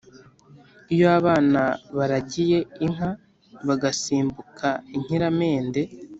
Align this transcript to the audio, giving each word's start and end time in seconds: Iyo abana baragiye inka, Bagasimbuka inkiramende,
Iyo 0.93 1.07
abana 1.19 1.61
baragiye 1.97 2.59
inka, 2.85 3.11
Bagasimbuka 3.67 4.67
inkiramende, 4.95 5.81